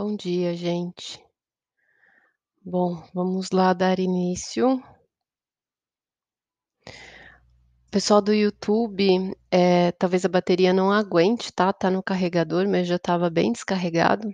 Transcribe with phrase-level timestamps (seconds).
[0.00, 1.20] Bom dia, gente.
[2.64, 4.80] Bom, vamos lá dar início.
[7.90, 12.94] Pessoal do YouTube, eh, talvez a bateria não aguente, tá, tá no carregador, mas já
[12.94, 14.32] estava bem descarregado.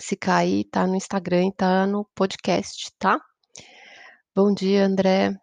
[0.00, 3.20] Se cair, tá no Instagram e tá no podcast, tá?
[4.34, 5.38] Bom dia, André.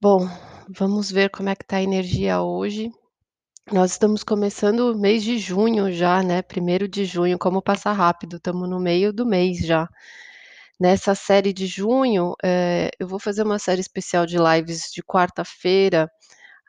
[0.00, 0.20] Bom,
[0.68, 2.92] vamos ver como é que tá a energia hoje.
[3.70, 8.36] Nós estamos começando o mês de junho já, né, 1º de junho, como passa rápido,
[8.36, 9.88] estamos no meio do mês já.
[10.80, 16.10] Nessa série de junho, eh, eu vou fazer uma série especial de lives de quarta-feira,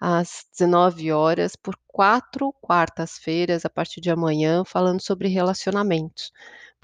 [0.02, 6.32] às 19h, por 4 quartas-feiras, a partir de amanhã, falando sobre relacionamentos.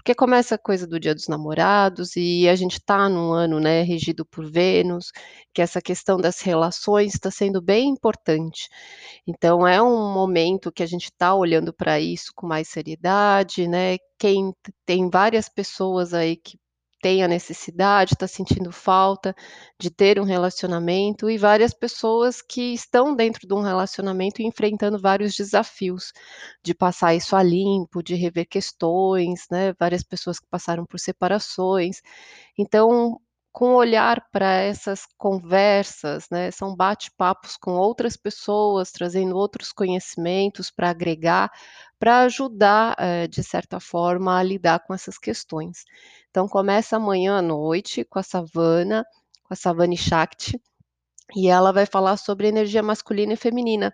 [0.10, 3.84] Porque começa a coisa do Dia dos Namorados e a gente tá num ano, né,
[3.84, 5.12] regido por Vênus,
[5.54, 8.70] que essa questão das relações está sendo bem importante.
[9.28, 13.98] Então é um momento que a gente tá olhando pra isso com mais seriedade, né,
[14.18, 14.52] quem
[14.84, 16.58] tem várias pessoas aí que
[17.02, 19.36] têm a necessidade, tá sentindo falta
[19.80, 25.36] de ter um relacionamento, e várias pessoas que estão dentro de um relacionamento enfrentando vários
[25.36, 26.12] desafios,
[26.64, 32.02] de passar isso a limpo, de rever questões, né, várias pessoas que passaram por separações.
[32.58, 33.20] Então,
[33.52, 40.90] com olhar pra essas conversas, né, são bate-papos com outras pessoas, trazendo outros conhecimentos pra
[40.92, 41.52] agregar,
[42.00, 45.84] pra ajudar, eh, de certa forma, a lidar com essas questões.
[46.30, 49.06] Então começa amanhã à noite com a Savana,
[49.44, 50.62] com a Savani Shakti,
[51.36, 53.94] e ela vai falar sobre energia masculina e feminina,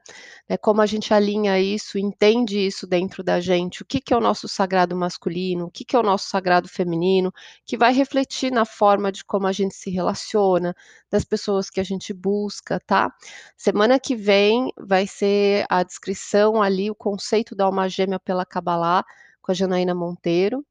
[0.50, 4.18] né, como a gente alinha isso, entende isso dentro da gente, o que que é
[4.18, 7.32] o nosso sagrado masculino, o que que é o nosso sagrado feminino,
[7.66, 10.76] que vai refletir na forma de como a gente se relaciona,
[11.12, 13.12] das pessoas que a gente busca, tá.
[13.58, 19.04] Semana que vem vai ser a descrição ali, o conceito da alma gêmea pela Cábala,
[19.42, 20.66] com a Janaína Monteiro.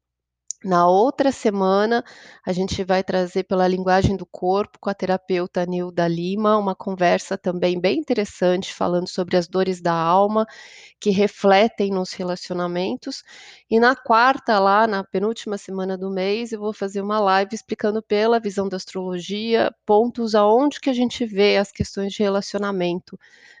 [0.65, 2.03] Na outra semana,
[2.43, 7.37] a gente vai trazer pela linguagem do corpo, com a terapeuta Nilda Lima, uma conversa
[7.37, 10.43] também bem interessante, falando sobre as dores da alma,
[10.99, 13.23] que refletem nos relacionamentos.
[13.69, 18.01] E na quarta, lá na penúltima semana do mês, eu vou fazer uma live explicando
[18.01, 23.19] pela visão da astrologia, pontos aonde que a gente vê as questões de relacionamento,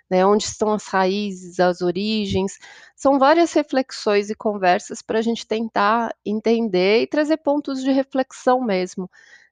[0.09, 2.57] né, onde estão as raízes, as origens.
[2.95, 9.09] São várias reflexões e conversas pra gente tentar entender e trazer pontos de reflexão mesmo,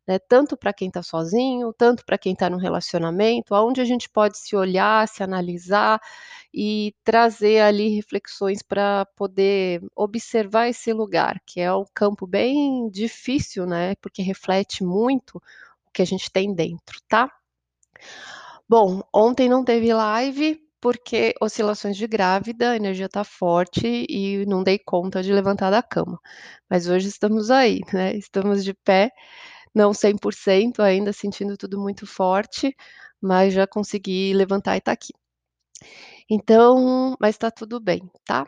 [0.08, 4.10] né, tanto pra quem tá sozinho, tanto pra quem tá num relacionamento, aonde a gente
[4.10, 6.00] pode se olhar, se analisar
[6.54, 13.66] e trazer ali reflexões pra poder observar esse lugar, que é um campo bem difícil,
[13.66, 15.38] né, porque reflete muito
[15.88, 17.30] o que a gente tem dentro, tá.
[18.76, 24.64] Bom, ontem não teve live, porque oscilações de grávida, a energia tá forte e não
[24.64, 26.20] dei conta de levantar da cama.
[26.68, 29.12] Mas hoje estamos aí, né, estamos de pé,
[29.76, 32.76] não 100% ainda, sentindo tudo muito forte,
[33.22, 35.14] mas já consegui levantar e tá aqui.
[36.30, 38.46] Então mas tá tudo bem, tá.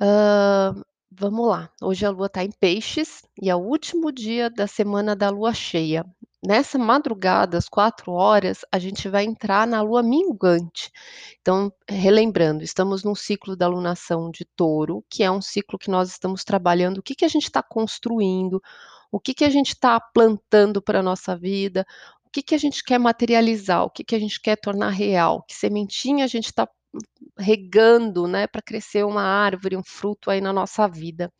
[0.00, 0.74] Hã,
[1.10, 5.16] vamos lá, hoje a lua tá em peixes, e é o último dia da semana
[5.16, 6.04] da lua cheia.
[6.44, 10.92] Nessa madrugada, às 4h, a gente vai entrar na lua minguante.
[11.40, 16.10] Então, relembrando, estamos num ciclo da lunação de Touro, que é um ciclo que nós
[16.10, 18.62] estamos trabalhando o que que a gente tá construindo,
[19.10, 21.84] o que que a gente tá plantando pra nossa vida,
[22.24, 25.42] o que que a gente quer materializar, o que que a gente quer tornar real,
[25.42, 26.68] que sementinha a gente tá
[27.38, 31.32] regando, né, pra crescer uma árvore, um fruto aí na nossa vida.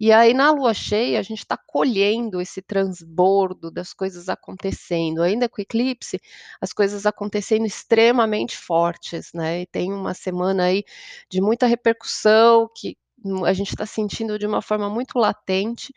[0.00, 5.48] E aí na lua cheia, a gente tá colhendo esse transbordo das coisas acontecendo, ainda
[5.48, 6.20] com o eclipse,
[6.60, 10.84] as coisas acontecendo extremamente fortes, né, e tem uma semana aí
[11.30, 12.96] de muita repercussão, que
[13.46, 15.92] a gente tá sentindo de uma forma muito latente.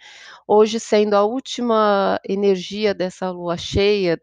[0.47, 4.19] Hoje sendo a última energia dessa lua cheia,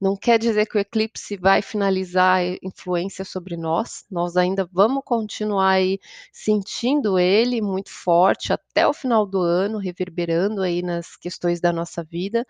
[0.00, 5.02] não quer dizer que o eclipse vai finalizar a influência sobre nós, nós ainda vamos
[5.04, 5.98] continuar aí
[6.32, 12.04] sentindo ele muito forte até o final do ano, reverberando aí nas questões da nossa
[12.04, 12.46] vida,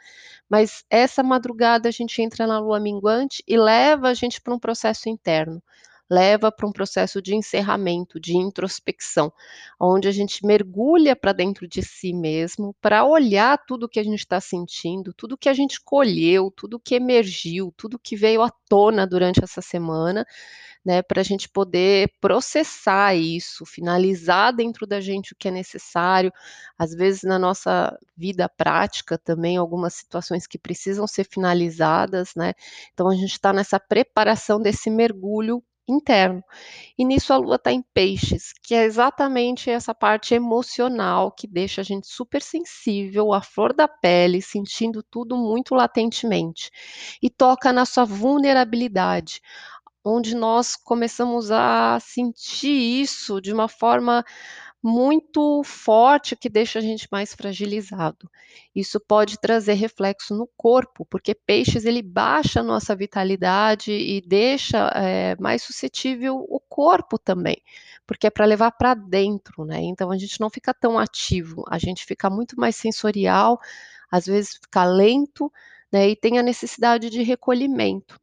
[0.49, 4.59] mas essa madrugada a gente entra na lua minguante e leva a gente pra um
[4.59, 5.63] processo interno,
[6.11, 9.33] leva pra um processo de encerramento, de introspecção,
[9.81, 14.27] onde a gente mergulha pra dentro de si mesmo, pra olhar tudo que a gente
[14.27, 19.07] tá sentindo, tudo que a gente colheu, tudo que emergiu, tudo que veio à tona
[19.07, 20.25] durante essa semana,
[20.85, 26.33] né, pra gente poder processar isso, finalizar dentro da gente o que é necessário,
[26.79, 32.55] às vezes na nossa vida prática também, algumas situações que precisam ser finalizadas, né,
[32.95, 36.43] então a gente tá nessa preparação desse mergulho interno.
[36.99, 41.81] E nisso a lua está em peixes, que é exatamente essa parte emocional que deixa
[41.81, 46.71] a gente super sensível, à flor da pele, sentindo tudo muito latentemente.
[47.23, 49.41] E toca na sua vulnerabilidade,
[50.05, 54.25] onde nós começamos a sentir isso de uma forma
[54.87, 58.31] muito forte que deixa a gente mais fragilizado.
[58.73, 64.89] Isso pode trazer reflexo no corpo, porque peixes ele baixa a nossa vitalidade e deixa
[64.95, 67.57] é, mais suscetível o corpo também,
[68.07, 69.81] porque é para levar para dentro, né?
[69.83, 73.59] Então a gente não fica tão ativo, a gente fica muito mais sensorial,
[74.09, 75.53] às vezes fica lento,
[75.93, 76.09] né?
[76.11, 78.21] E tem a necessidade de recolhimento.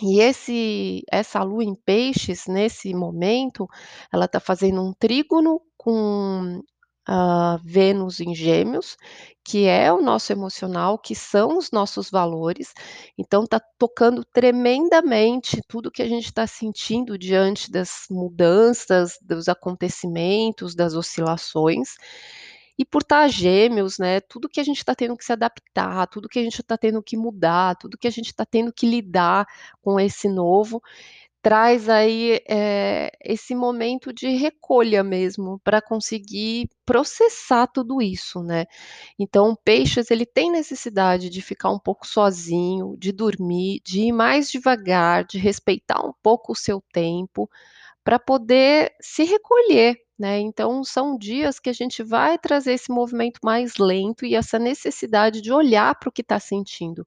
[0.00, 3.68] E esse essa lua em peixes, nesse momento,
[4.12, 6.62] ela está fazendo um trígono com,
[7.08, 8.98] hã, Vênus em Gêmeos,
[9.42, 12.74] que é o nosso emocional, que são os nossos valores,
[13.16, 20.74] então está tocando tremendamente tudo que a gente está sentindo diante das mudanças, dos acontecimentos,
[20.74, 21.94] das oscilações.
[22.78, 26.28] E por estar Gêmeos, né, tudo que a gente está tendo que se adaptar, tudo
[26.28, 29.46] que a gente está tendo que mudar, tudo que a gente está tendo que lidar
[29.80, 30.82] com esse novo,
[31.42, 38.66] traz aí, eh, esse momento de recolha mesmo, para conseguir processar tudo isso, né.
[39.18, 44.50] Então, Peixes ele tem necessidade de ficar um pouco sozinho, de dormir, de ir mais
[44.50, 47.48] devagar, de respeitar um pouco o seu tempo,
[48.04, 50.40] para poder se recolher, né.
[50.40, 55.40] Então são dias que a gente vai trazer esse movimento mais lento e essa necessidade
[55.42, 57.04] de olhar para o que está sentindo,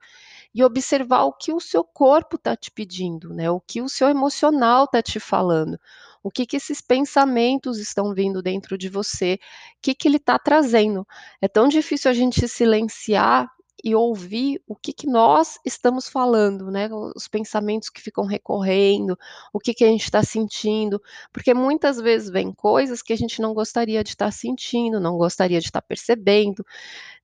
[0.54, 4.10] e observar o que o seu corpo está te pedindo, né, o que o seu
[4.10, 5.80] emocional está te falando,
[6.22, 9.40] o que que esses pensamentos estão vindo dentro de você,
[9.82, 11.06] que que ele está trazendo.
[11.42, 13.50] É tão difícil a gente silenciar
[13.84, 19.18] e ouvir o que que nós estamos falando, né, os pensamentos que ficam recorrendo,
[19.52, 21.02] o que que a gente está sentindo,
[21.34, 25.60] porque muitas vezes vem coisas que a gente não gostaria de estar sentindo, não gostaria
[25.60, 26.66] de estar percebendo,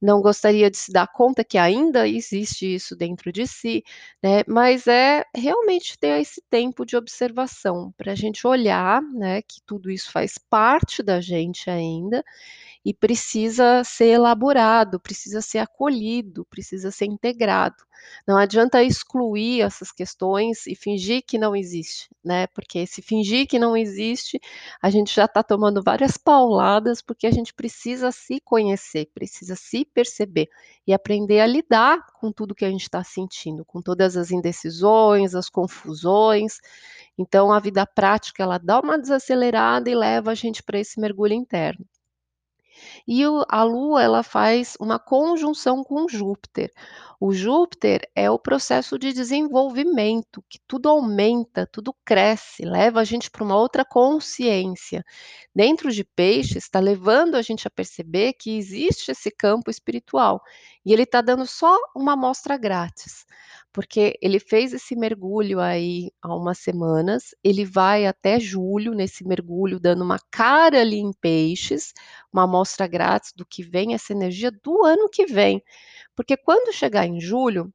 [0.01, 3.83] não gostaria de se dar conta que ainda existe isso dentro de si,
[4.23, 9.61] né, mas é realmente ter esse tempo de observação, para a gente olhar, né, que
[9.65, 12.23] tudo isso faz parte da gente ainda,
[12.85, 17.83] e precisa ser elaborado, precisa ser acolhido, precisa ser integrado.
[18.25, 23.59] Não adianta excluir essas questões e fingir que não existe, né, porque se fingir que
[23.59, 24.39] não existe,
[24.81, 29.85] a gente já está tomando várias pauladas, porque a gente precisa se conhecer, precisa se
[29.89, 30.47] perceber
[30.87, 35.35] e aprender a lidar com tudo que a gente está sentindo, com todas as indecisões,
[35.35, 36.59] as confusões.
[37.17, 41.33] Então a vida prática ela dá uma desacelerada e leva a gente para esse mergulho
[41.33, 41.85] interno.
[43.07, 46.71] E o a Lua, ela faz uma conjunção com Júpiter.
[47.21, 53.29] O Júpiter é o processo de desenvolvimento, que tudo aumenta, tudo cresce, leva a gente
[53.29, 55.03] para uma outra consciência.
[55.53, 60.41] Dentro de Peixes, está levando a gente a perceber que existe esse campo espiritual,
[60.85, 63.25] e ele está dando só uma amostra grátis,
[63.73, 69.77] porque ele fez esse mergulho aí há umas semanas, ele vai até julho nesse mergulho,
[69.77, 71.93] dando uma cara ali em Peixes,
[72.31, 75.63] uma amostra grátis do que vem, essa energia do ano que vem.
[76.15, 77.73] Porque quando chegar em julho,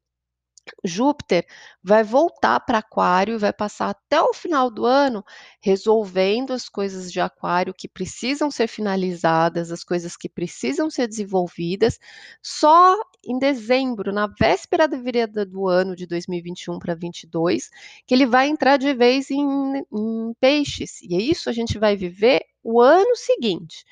[0.82, 1.46] Júpiter
[1.82, 5.24] vai voltar para Aquário e vai passar até o final do ano
[5.60, 11.98] resolvendo as coisas de Aquário que precisam ser finalizadas, as coisas que precisam ser desenvolvidas.
[12.42, 17.68] Só em dezembro, na véspera da virada do ano de 2021 para 22,
[18.06, 21.00] que ele vai entrar de vez em, em Peixes.
[21.02, 23.84] E é isso a gente vai viver o ano seguinte.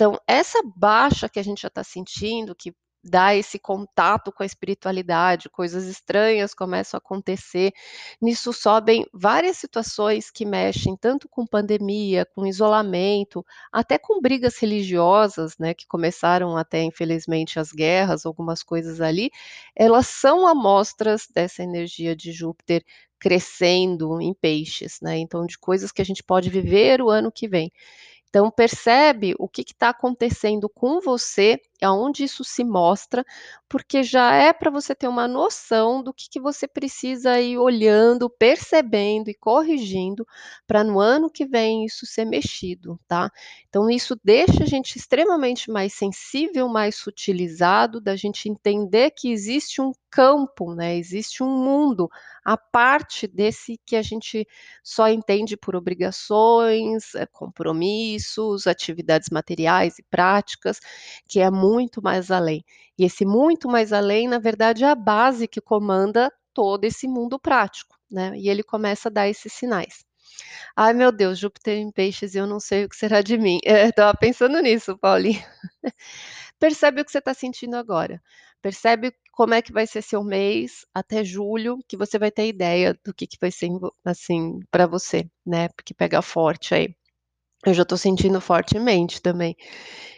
[0.00, 2.72] Então, essa baixa que a gente já está sentindo, que
[3.04, 7.70] dá esse contato com a espiritualidade, coisas estranhas começam a acontecer.
[8.20, 15.58] Nisso sobem várias situações que mexem tanto com pandemia, com isolamento, até com brigas religiosas,
[15.58, 19.30] né, que começaram até infelizmente as guerras, algumas coisas ali,
[19.76, 22.82] elas são amostras dessa energia de Júpiter
[23.18, 25.18] crescendo em peixes, né?
[25.18, 27.70] Então de coisas que a gente pode viver o ano que vem.
[28.30, 33.24] Então percebe o que está acontecendo com você, aonde isso se mostra,
[33.68, 38.28] porque já é para você ter uma noção do que, que você precisa ir olhando,
[38.28, 40.26] percebendo e corrigindo,
[40.66, 43.30] para no ano que vem isso ser mexido, tá?
[43.68, 49.80] Então isso deixa a gente extremamente mais sensível, mais sutilizado, da gente entender que existe
[49.80, 50.96] um campo, né?
[50.96, 52.08] Existe um mundo
[52.44, 54.46] a parte desse que a gente
[54.82, 60.80] só entende por obrigações, eh, compromissos, atividades materiais e práticas,
[61.28, 61.69] que é muito
[62.02, 62.64] mais além.
[62.98, 67.38] E esse muito mais além, na verdade, é a base que comanda todo esse mundo
[67.38, 68.32] prático, né?
[68.36, 70.04] E ele começa a dar esses sinais.
[70.76, 73.58] Ai meu Deus, Júpiter em peixes eu não sei o que será de mim.
[73.64, 75.42] É, estava pensando nisso, Paulinho.
[76.58, 78.22] Percebe o que você está sentindo agora.
[78.62, 82.98] Percebe como é que vai ser seu mês até julho, que você vai ter ideia
[83.04, 83.70] do que, que vai ser
[84.04, 85.68] assim para você, né?
[85.70, 86.94] Porque pega forte aí.
[87.66, 89.54] Eu já estou sentindo fortemente também.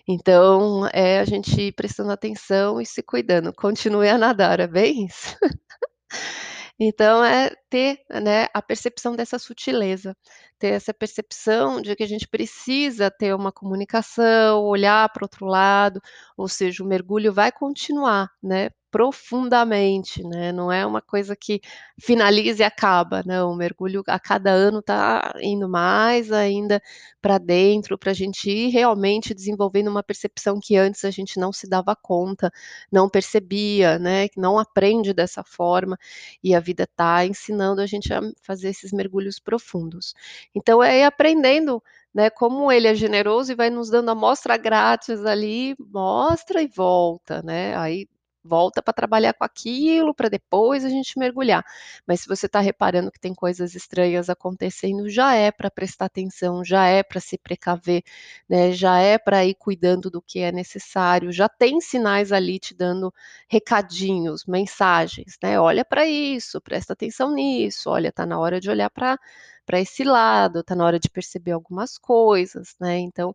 [0.08, 3.52] Então, é a gente prestando atenção e se cuidando.
[3.54, 5.36] Continue a nadar, é bem isso?
[6.80, 10.16] Então é ter, né, a percepção dessa sutileza,
[10.58, 16.00] ter essa percepção de que a gente precisa ter uma comunicação, olhar para outro lado,
[16.36, 21.62] ou seja, o mergulho vai continuar, né, profundamente, né, não é uma coisa que
[21.98, 26.80] finaliza e acaba, não, o mergulho a cada ano está indo mais ainda
[27.20, 31.52] para dentro, para a gente ir realmente desenvolvendo uma percepção que antes a gente não
[31.52, 32.52] se dava conta,
[32.92, 35.98] não percebia, né, que não aprende dessa forma,
[36.44, 40.14] e a vida está ensinando a gente a fazer esses mergulhos profundos.
[40.54, 41.82] Então é ir aprendendo,
[42.14, 47.42] né, como ele é generoso e vai nos dando amostra grátis ali, mostra e volta,
[47.42, 48.06] né, aí
[48.44, 51.64] volta para trabalhar com aquilo, para depois a gente mergulhar.
[52.06, 56.64] Mas se você está reparando que tem coisas estranhas acontecendo, já é para prestar atenção,
[56.64, 58.02] já é para se precaver,
[58.48, 58.72] né?
[58.72, 63.12] Já é para ir cuidando do que é necessário, já tem sinais ali te dando
[63.48, 65.58] recadinhos, mensagens, né?
[65.60, 69.18] Olha para isso, presta atenção nisso, olha, tá na hora de olhar para
[69.64, 72.98] para esse lado, está na hora de perceber algumas coisas, né?
[72.98, 73.34] Então,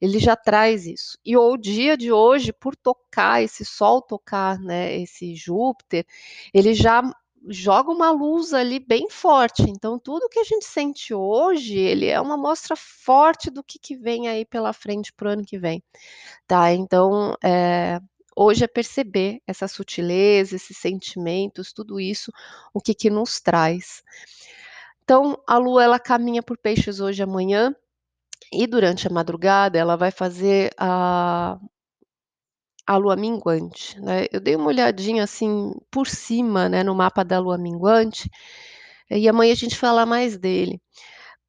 [0.00, 1.18] ele já traz isso.
[1.24, 6.06] E o dia de hoje, por tocar esse Sol tocar, né, esse Júpiter,
[6.52, 7.02] ele já
[7.48, 9.62] joga uma luz ali bem forte.
[9.62, 13.96] Então, tudo que a gente sente hoje, ele é uma mostra forte do que, que
[13.96, 15.82] vem aí pela frente para o ano que vem,
[16.46, 16.72] tá?
[16.72, 18.00] Então, é,
[18.36, 22.32] hoje é perceber essa sutileza, esses sentimentos, tudo isso,
[22.74, 24.02] o que que nos traz.
[25.08, 27.72] Então, a Lua ela caminha por peixes hoje amanhã,
[28.52, 31.58] e durante a madrugada ela vai fazer a
[32.88, 34.26] a lua minguante, né.
[34.32, 38.30] Eu dei uma olhadinha, assim, por cima, né, no mapa da lua minguante,
[39.10, 40.80] e amanhã a gente fala mais dele,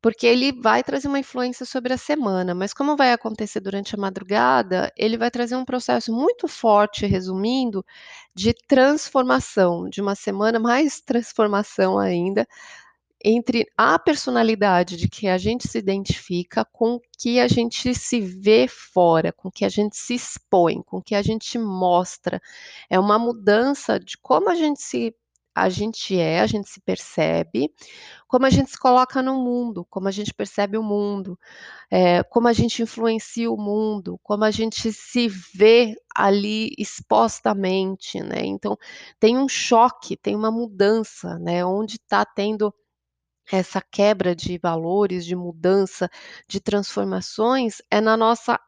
[0.01, 3.99] porque ele vai trazer uma influência sobre a semana, mas como vai acontecer durante a
[3.99, 7.85] madrugada, ele vai trazer um processo muito forte, resumindo,
[8.35, 12.47] de transformação, de uma semana mais transformação ainda,
[13.23, 18.67] entre a personalidade de que a gente se identifica com que a gente se vê
[18.67, 22.41] fora, com que a gente se expõe, com que a gente mostra.
[22.89, 25.15] É uma mudança de como a gente se
[25.57, 27.73] a gente é, a gente se percebe,
[28.27, 31.37] como a gente se coloca no mundo, como a gente percebe o mundo,
[31.89, 38.45] é, como a gente influencia o mundo, como a gente se vê ali expostamente, né?
[38.45, 38.77] Então
[39.19, 41.65] tem um choque, tem uma mudança, né?
[41.65, 42.71] Onde está tendo
[43.51, 46.09] essa quebra de valores, de mudança,
[46.47, 48.59] de transformações, é na nossa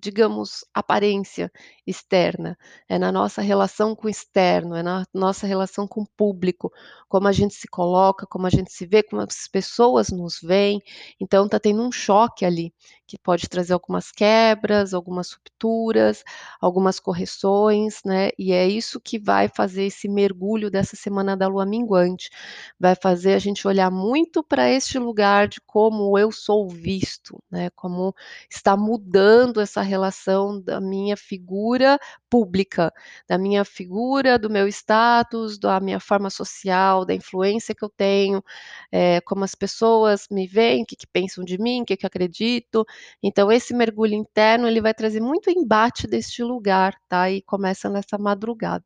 [0.00, 1.50] digamos, aparência
[1.86, 2.56] externa,
[2.88, 6.70] é na nossa relação com o externo, é na nossa relação com o público,
[7.08, 10.80] como a gente se coloca, como a gente se vê, como as pessoas nos veem.
[11.20, 12.72] Então está tendo um choque ali,
[13.06, 16.24] que pode trazer algumas quebras, algumas rupturas,
[16.60, 18.30] algumas correções, né?
[18.38, 22.30] E é isso que vai fazer esse mergulho dessa semana da lua minguante.
[22.78, 27.70] Vai fazer a gente olhar muito para este lugar de como eu sou visto, né?
[27.70, 28.14] Como
[28.50, 31.98] está mudando essa relação da minha figura
[32.28, 32.92] pública,
[33.28, 38.42] da minha figura, do meu status, da minha forma social, da influência que eu tenho,
[38.90, 42.06] é, como as pessoas me veem, o que, que pensam de mim, o que, que
[42.06, 42.84] acredito.
[43.22, 47.30] Então, esse mergulho interno, ele vai trazer muito embate deste lugar, tá?
[47.30, 48.84] E começa nessa madrugada.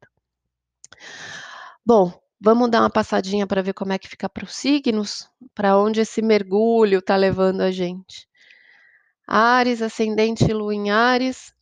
[1.84, 5.78] Bom, vamos dar uma passadinha para ver como é que fica para os signos, para
[5.78, 8.28] onde esse mergulho está levando a gente.
[9.26, 11.52] Ares, ascendente lua em Ares.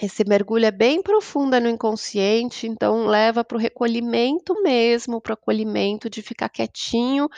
[0.00, 5.34] Esse mergulho é bem profundo no inconsciente, então leva para o recolhimento mesmo, para o
[5.34, 7.28] acolhimento de ficar quietinho,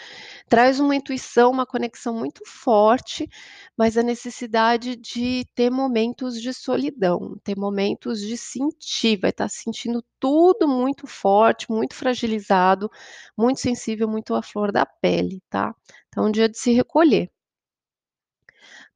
[0.48, 3.28] traz uma intuição, uma conexão muito forte,
[3.76, 10.04] mas a necessidade de ter momentos de solidão, ter momentos de sentir, vai estar sentindo
[10.20, 12.90] tudo muito forte, muito fragilizado,
[13.36, 15.74] muito sensível, muito à flor da pele, tá?
[16.08, 17.30] Então, é um dia de se recolher.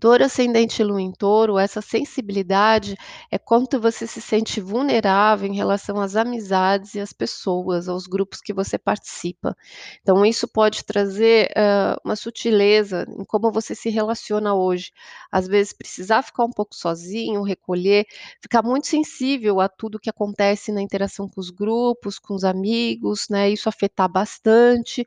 [0.03, 2.97] Touro ascendente lua em touro, essa sensibilidade
[3.31, 8.41] é quanto você se sente vulnerável em relação às amizades e às pessoas, aos grupos
[8.41, 9.57] que você participa.
[10.01, 14.91] Então isso pode trazer, hã, uma sutileza em como você se relaciona hoje.
[15.31, 18.05] Às vezes precisar ficar um pouco sozinho, recolher,
[18.41, 23.29] ficar muito sensível a tudo que acontece na interação com os grupos, com os amigos,
[23.31, 25.07] né, isso afetar bastante,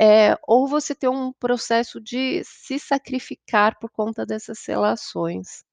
[0.00, 5.64] eh, ou você ter um processo de se sacrificar por conta dessas relações.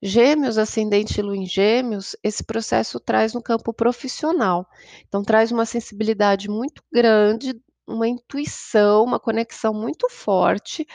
[0.00, 4.66] Gêmeos, ascendente lua em gêmeos, esse processo traz no campo profissional.
[5.06, 7.54] Então traz uma sensibilidade muito grande,
[7.86, 10.86] uma intuição, uma conexão muito forte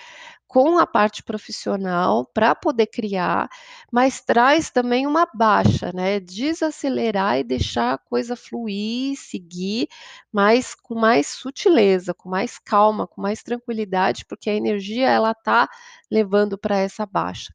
[0.48, 3.50] com a parte profissional para poder criar,
[3.92, 9.88] mas traz também uma baixa, né, desacelerar e deixar a coisa fluir, seguir,
[10.32, 15.68] mas com mais sutileza, com mais calma, com mais tranquilidade, porque a energia ela tá
[16.10, 17.54] levando para essa baixa.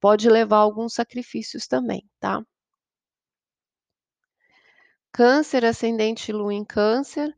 [0.00, 2.42] Pode levar alguns sacrifícios também, tá?
[5.12, 7.34] Câncer, ascendente lua em câncer,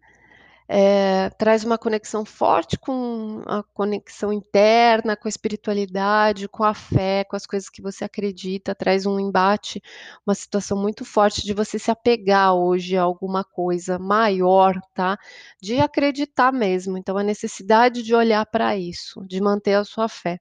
[0.68, 7.25] eh, traz uma conexão forte com a conexão interna, com a espiritualidade, com a fé,
[7.25, 9.83] com as coisas que você acredita, traz um embate,
[10.26, 15.18] uma situação muito forte de você se apegar hoje a alguma coisa maior, tá,
[15.61, 20.38] de acreditar mesmo, então a necessidade de olhar para isso, de manter a sua fé.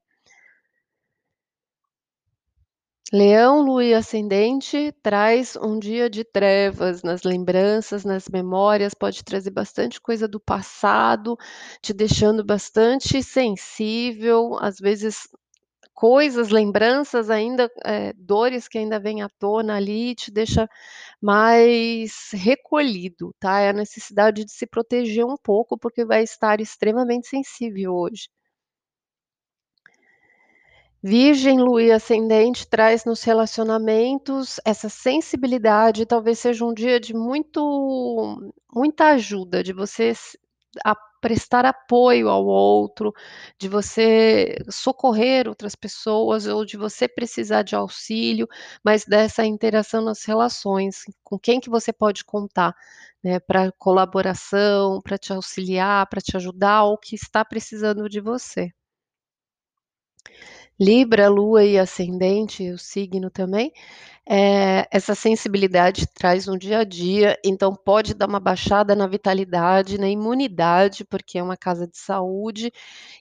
[3.13, 9.51] Leão, lua e ascendente traz um dia de trevas nas lembranças, nas memórias, pode trazer
[9.51, 11.37] bastante coisa do passado,
[11.81, 15.27] te deixando bastante sensível, às vezes
[15.93, 20.69] coisas, lembranças ainda, eh, dores que ainda vêm à tona ali, te deixa
[21.21, 27.27] mais recolhido, tá, é a necessidade de se proteger um pouco, porque vai estar extremamente
[27.29, 28.29] sensível hoje.
[31.05, 38.53] Virgem, lua e ascendente traz nos relacionamentos essa sensibilidade, talvez seja um dia de muito
[38.73, 40.13] muita ajuda, de você
[41.21, 43.13] prestar apoio ao outro,
[43.59, 48.47] de você socorrer outras pessoas ou de você precisar de auxílio,
[48.83, 52.75] mas dessa interação nas relações, com quem que você pode contar,
[53.23, 58.71] né, pra colaboração, pra te auxiliar, pra te ajudar ou que está precisando de você.
[60.79, 63.71] Libra, lua e ascendente, o signo também,
[64.29, 69.97] eh, essa sensibilidade traz no dia a dia, então pode dar uma baixada na vitalidade,
[69.99, 72.71] na imunidade, porque é uma casa de saúde,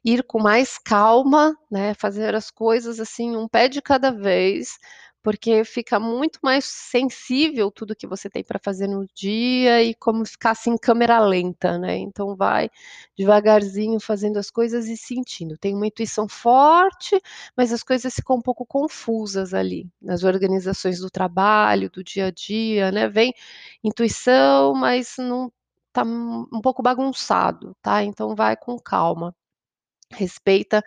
[0.05, 4.79] ir com mais calma, né, fazer as coisas, assim, um pé de cada vez,
[5.22, 10.24] porque fica muito mais sensível tudo que você tem para fazer no dia e como
[10.26, 12.68] ficar, assim, câmera lenta, né, então vai
[13.16, 15.56] devagarzinho fazendo as coisas e sentindo.
[15.58, 17.20] Tem uma intuição forte,
[17.56, 22.30] mas as coisas ficam um pouco confusas ali, nas organizações do trabalho, do dia a
[22.30, 23.32] dia, né, vem
[23.85, 25.52] intuição, mas não
[25.92, 29.35] tá um pouco bagunçado, tá, então vai com calma.
[30.12, 30.82] Respeita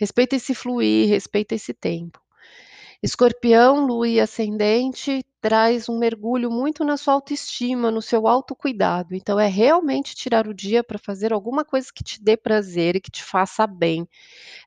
[0.00, 2.21] respeita esse fluir, respeita esse tempo.
[3.02, 9.40] Escorpião, lua e ascendente, traz um mergulho muito na sua autoestima, no seu autocuidado, então
[9.40, 13.10] é realmente tirar o dia para fazer alguma coisa que te dê prazer e que
[13.10, 14.08] te faça bem,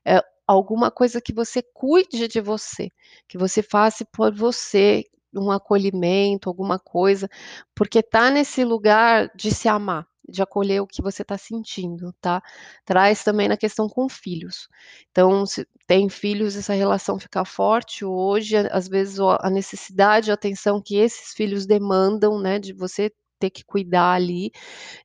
[0.06, 2.90] eh, alguma coisa que você cuide de você,
[3.28, 7.28] que você faça por você, um acolhimento, alguma coisa,
[7.74, 12.42] porque tá nesse lugar de se amar, de acolher o que você tá sentindo, tá.
[12.84, 14.68] Traz também na questão com filhos,
[15.10, 20.82] então se tem filhos, essa relação fica forte hoje, às vezes a necessidade, a atenção
[20.82, 24.50] que esses filhos demandam, né, de você ter que cuidar ali,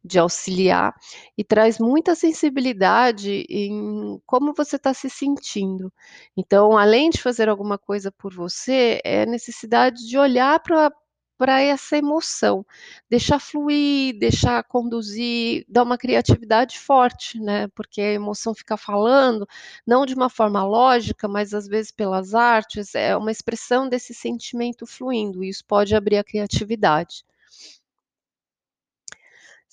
[0.05, 0.93] de auxiliar,
[1.37, 5.91] e traz muita sensibilidade em como você tá se sentindo.
[6.37, 10.91] Então, além de fazer alguma coisa por você, é necessidade de olhar pra
[11.41, 12.63] pra essa emoção,
[13.09, 19.47] deixar fluir, deixar conduzir, dar uma criatividade forte, né, porque a emoção fica falando,
[19.85, 24.85] não de uma forma lógica, mas às vezes pelas artes, é uma expressão desse sentimento
[24.85, 27.23] fluindo, e isso pode abrir a criatividade.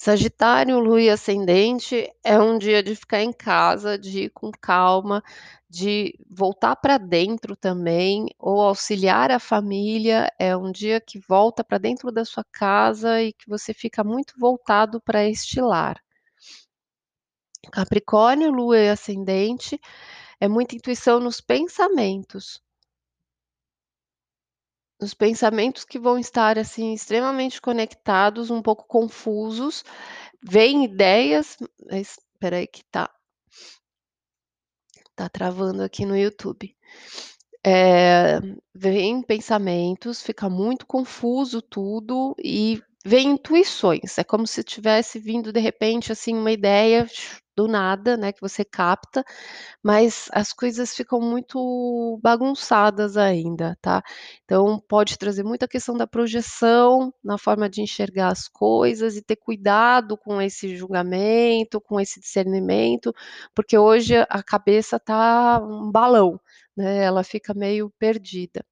[0.00, 5.20] Sagitário, lua e ascendente, é um dia de ficar em casa, de ir com calma,
[5.68, 11.78] de voltar pra dentro também, ou auxiliar a família, é um dia que volta pra
[11.78, 16.00] dentro da sua casa e que você fica muito voltado pra este lar.
[17.72, 19.80] Capricórnio, lua e ascendente,
[20.40, 22.62] é muita intuição nos pensamentos.
[25.00, 29.84] Os pensamentos que vão estar, assim, extremamente conectados, um pouco confusos,
[30.42, 31.56] vêm ideias
[31.90, 33.08] espera aí que tá
[35.18, 36.76] Tá travando aqui no YouTube.
[37.66, 38.38] Eh,
[38.72, 45.60] vem pensamentos, fica muito confuso tudo e vem intuições, é como se tivesse vindo de
[45.60, 47.06] repente, assim, uma ideia
[47.56, 49.24] do nada, né, que você capta,
[49.82, 54.02] mas as coisas ficam muito bagunçadas ainda, tá.
[54.44, 59.36] Então pode trazer muita questão da projeção, na forma de enxergar as coisas e ter
[59.36, 63.12] cuidado com esse julgamento, com esse discernimento,
[63.54, 66.40] porque hoje a cabeça tá um balão,
[66.76, 68.64] né, ela fica meio perdida.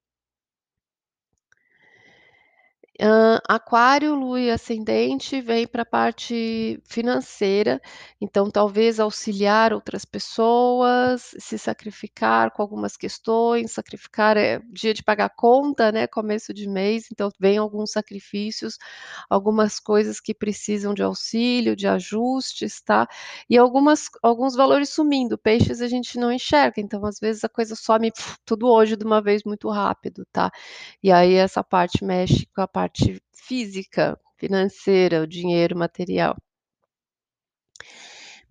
[3.48, 7.80] Aquário, lua e ascendente vem pra parte financeira,
[8.20, 15.30] então talvez auxiliar outras pessoas, se sacrificar com algumas questões, sacrificar, eh, dia de pagar
[15.30, 18.78] conta, né, começo de mês, então vem alguns sacrifícios,
[19.30, 23.06] algumas coisas que precisam de auxílio, de ajustes, tá.
[23.48, 27.76] E algumas alguns valores sumindo, peixes a gente não enxerga, então às vezes a coisa
[27.76, 28.11] some
[28.44, 30.50] tudo hoje de uma vez muito rápido, tá.
[31.02, 36.37] E aí essa parte mexe com a parte física, financeira, o dinheiro material.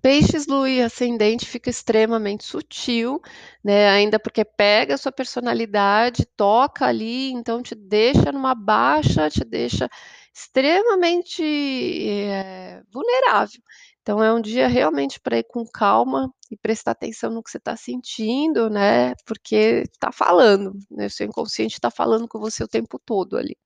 [0.02, 3.20] Peixes, lua e ascendente fica extremamente sutil,
[3.64, 9.44] né, ainda porque pega a sua personalidade, toca ali, então te deixa numa baixa, te
[9.44, 9.90] deixa
[10.34, 13.60] extremamente, eh, vulnerável.
[14.02, 17.60] Então é um dia realmente pra ir com calma e prestar atenção no que você
[17.60, 22.68] tá sentindo, né, porque tá falando, né, o seu inconsciente tá falando com você o
[22.68, 23.58] tempo todo ali.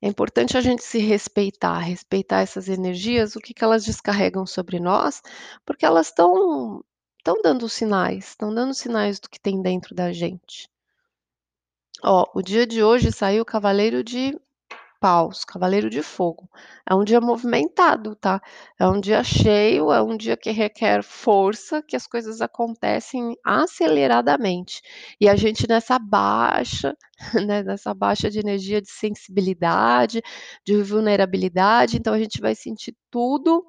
[0.00, 4.78] É importante a gente se respeitar, respeitar essas energias, o que que elas descarregam sobre
[4.80, 5.22] nós,
[5.64, 6.84] porque elas estão
[7.18, 10.68] estão dando sinais, estão dando sinais do que tem dentro da gente.
[12.02, 14.38] Ó, o dia de hoje saiu o cavaleiro de
[15.04, 16.48] paus, cavaleiro de fogo.
[16.88, 18.40] É um dia movimentado, tá.
[18.80, 24.80] É um dia cheio, é um dia que requer força, que as coisas acontecem aceleradamente.
[25.20, 26.96] E a gente nessa baixa,
[27.46, 30.22] né, nessa baixa de energia de sensibilidade,
[30.66, 33.62] de vulnerabilidade, então a gente vai sentir tudo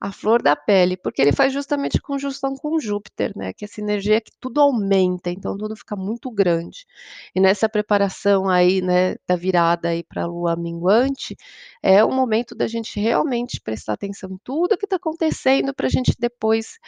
[0.00, 4.20] à flor da pele, porque ele faz justamente conjunção com Júpiter, né, que essa energia
[4.20, 6.86] que tudo aumenta, então tudo fica muito grande.
[7.34, 11.36] E nessa preparação aí, né, da virada aí pra lua minguante,
[11.82, 16.12] é o momento da gente realmente prestar atenção em tudo que tá acontecendo, pra gente
[16.18, 16.78] depois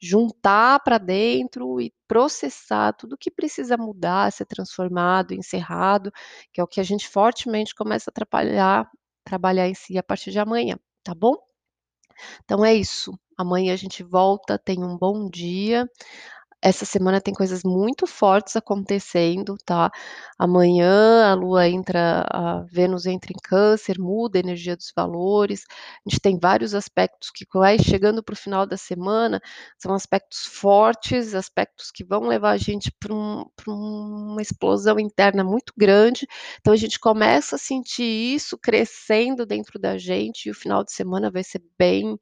[0.00, 6.10] juntar pra dentro e processar tudo que precisa mudar, ser transformado, encerrado,
[6.52, 8.90] que é o que a gente fortemente começa a atrapalhar
[9.24, 11.49] trabalhar em si a partir de amanhã, tá bom?
[12.44, 15.88] Então é isso, amanhã a gente volta, tenha um bom dia.
[16.62, 19.90] Essa semana tem coisas muito fortes acontecendo, tá.
[20.38, 25.64] Amanhã a lua entra a Vênus entra em câncer, muda a energia dos valores,
[26.06, 29.40] a gente tem vários aspectos que vai chegando para o final da semana,
[29.78, 35.72] são aspectos fortes, aspectos que vão levar a gente pra um uma explosão interna muito
[35.78, 36.26] grande,
[36.60, 40.92] então a gente começa a sentir isso crescendo dentro da gente e o final de
[40.92, 42.18] semana vai ser bem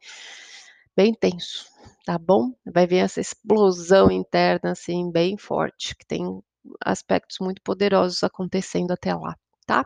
[0.97, 1.67] bem tenso,
[2.05, 2.53] tá bom?
[2.67, 6.41] Vai vir essa explosão interna, assim, bem forte, que tem
[6.85, 9.85] aspectos muito poderosos acontecendo até lá, tá?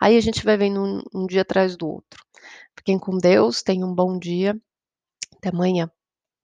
[0.00, 2.24] Aí a gente vai vendo um um dia atrás do outro.
[2.76, 4.56] Fiquem com Deus, tenham um bom dia.
[5.36, 5.90] Até amanhã.